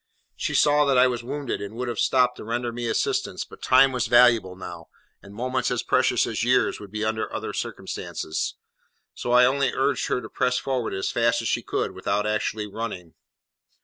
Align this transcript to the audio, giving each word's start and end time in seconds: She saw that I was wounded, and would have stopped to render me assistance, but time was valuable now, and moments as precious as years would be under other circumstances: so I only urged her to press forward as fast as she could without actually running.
She 0.35 0.55
saw 0.55 0.85
that 0.85 0.97
I 0.97 1.05
was 1.05 1.23
wounded, 1.23 1.61
and 1.61 1.75
would 1.75 1.87
have 1.87 1.99
stopped 1.99 2.37
to 2.37 2.43
render 2.43 2.71
me 2.71 2.87
assistance, 2.87 3.45
but 3.45 3.61
time 3.61 3.91
was 3.91 4.07
valuable 4.07 4.55
now, 4.55 4.87
and 5.21 5.31
moments 5.31 5.69
as 5.69 5.83
precious 5.83 6.25
as 6.25 6.43
years 6.43 6.79
would 6.79 6.89
be 6.89 7.05
under 7.05 7.31
other 7.31 7.53
circumstances: 7.53 8.55
so 9.13 9.31
I 9.31 9.45
only 9.45 9.71
urged 9.75 10.07
her 10.07 10.19
to 10.19 10.27
press 10.27 10.57
forward 10.57 10.95
as 10.95 11.11
fast 11.11 11.43
as 11.43 11.49
she 11.49 11.61
could 11.61 11.91
without 11.91 12.25
actually 12.25 12.65
running. 12.65 13.13